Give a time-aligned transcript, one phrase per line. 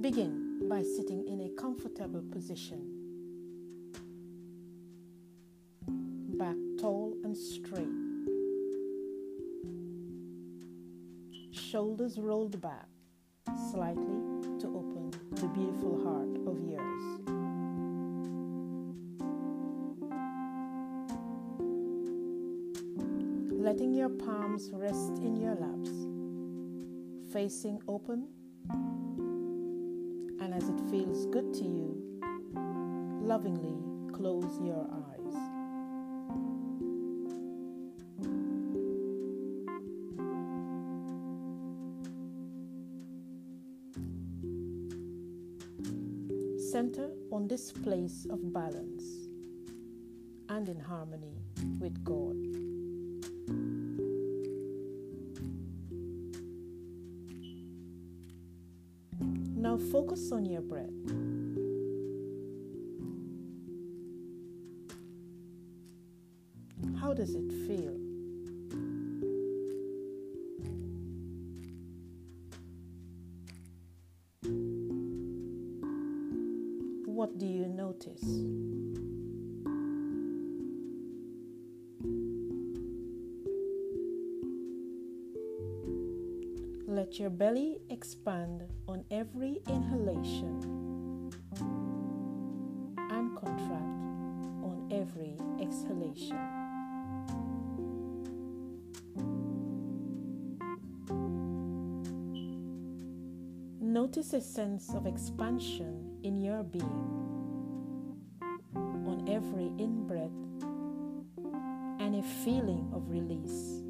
[0.00, 2.80] Begin by sitting in a comfortable position.
[6.38, 7.86] Back tall and straight.
[11.52, 12.88] Shoulders rolled back
[13.70, 14.22] slightly
[14.60, 17.04] to open the beautiful heart of yours.
[23.52, 25.90] Letting your palms rest in your laps,
[27.34, 28.28] facing open
[30.40, 32.02] and as it feels good to you,
[33.22, 33.76] lovingly
[34.12, 35.34] close your eyes.
[46.72, 49.28] Center on this place of balance
[50.48, 51.36] and in harmony
[51.78, 52.36] with God.
[59.90, 60.88] Focus on your breath.
[67.00, 67.96] How does it feel?
[77.06, 78.59] What do you notice?
[87.00, 91.32] Let your belly expand on every inhalation
[92.98, 96.36] and contract on every exhalation.
[103.80, 106.84] Notice a sense of expansion in your being
[108.74, 110.36] on every in breath
[111.98, 113.80] and a feeling of release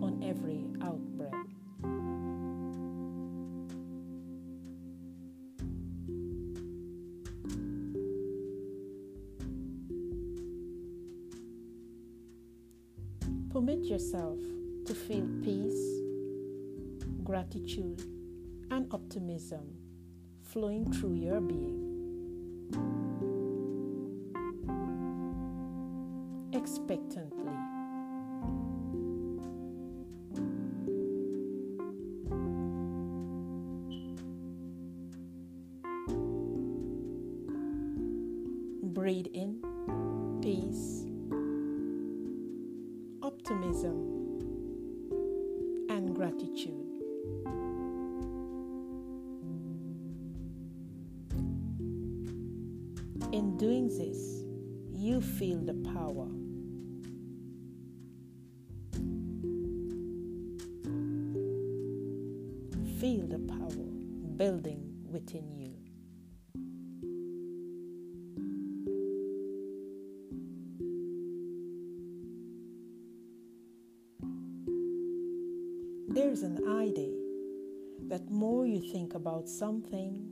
[0.00, 1.55] on every out breath.
[13.56, 14.38] Permit yourself
[14.84, 16.02] to feel peace,
[17.24, 18.02] gratitude,
[18.70, 19.72] and optimism
[20.42, 21.80] flowing through your being.
[26.52, 27.54] Expectantly.
[38.82, 39.62] Breathe in
[40.42, 41.05] peace,
[43.46, 43.96] optimism,
[45.88, 46.72] and gratitude.
[53.32, 54.42] In doing this,
[54.90, 56.26] you feel the power.
[63.00, 63.86] Feel the power
[64.36, 65.85] building within you.
[78.08, 80.28] That more you think about something,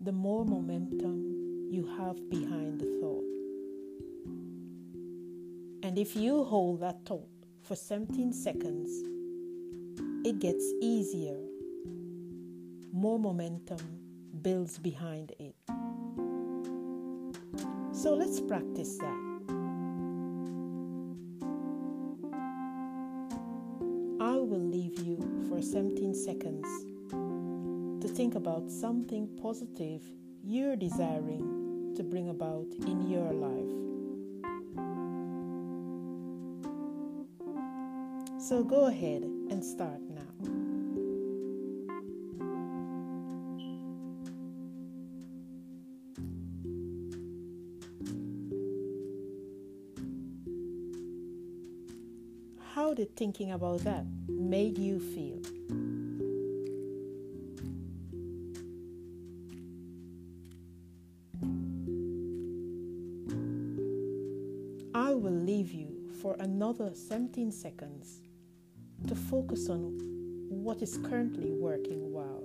[0.00, 3.24] the more momentum you have behind the thought.
[5.82, 7.28] And if you hold that thought
[7.62, 8.90] for 17 seconds,
[10.24, 11.38] it gets easier.
[12.92, 13.80] More momentum
[14.40, 15.54] builds behind it.
[17.92, 19.31] So let's practice that.
[24.32, 26.66] I will leave you for 17 seconds
[28.00, 30.00] to think about something positive
[30.42, 33.72] you're desiring to bring about in your life.
[38.40, 40.31] So go ahead and start now.
[52.74, 55.42] How did thinking about that made you feel?
[64.94, 68.22] I will leave you for another 17 seconds
[69.06, 69.98] to focus on
[70.48, 72.42] what is currently working well.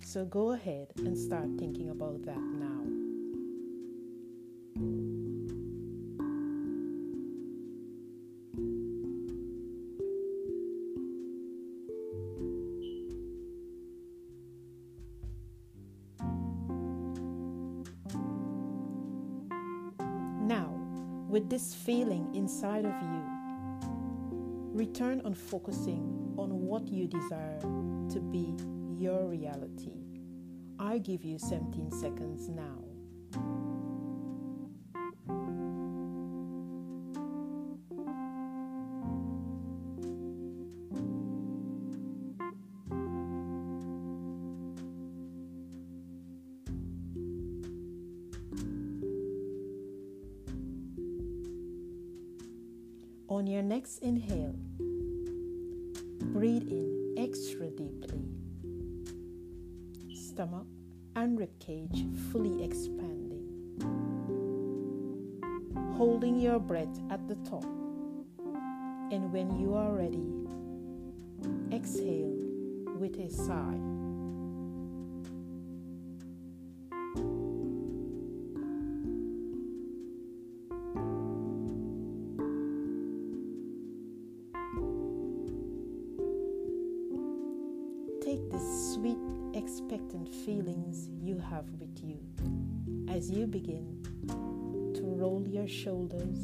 [0.00, 2.93] So go ahead and start thinking about that now.
[21.34, 23.24] With this feeling inside of you,
[24.72, 27.58] return on focusing on what you desire
[28.08, 28.54] to be
[28.96, 29.90] your reality.
[30.78, 32.84] I give you 17 seconds now.
[53.34, 54.54] On your next inhale,
[56.32, 58.22] breathe in extra deeply.
[60.14, 60.68] Stomach
[61.16, 63.42] and ribcage fully expanding.
[65.96, 67.64] Holding your breath at the top.
[69.10, 70.30] And when you are ready,
[71.76, 72.38] exhale
[73.00, 73.93] with a sigh.
[88.34, 89.16] Take the sweet,
[89.54, 92.18] expectant feelings you have with you
[93.08, 96.40] as you begin to roll your shoulders,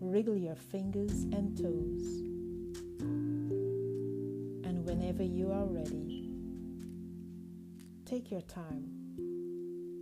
[0.00, 2.20] wriggle your fingers and toes,
[4.64, 6.30] and whenever you are ready,
[8.04, 8.86] take your time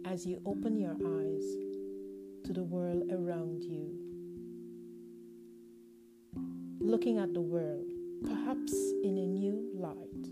[0.05, 1.45] as you open your eyes
[2.45, 3.97] to the world around you,
[6.79, 7.91] looking at the world
[8.25, 8.73] perhaps
[9.03, 10.27] in a new light.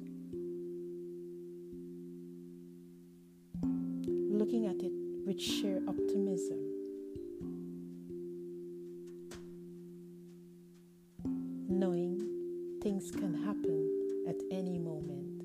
[4.31, 4.93] Looking at it
[5.27, 6.59] with sheer optimism.
[11.69, 15.38] Knowing things can happen at any moment.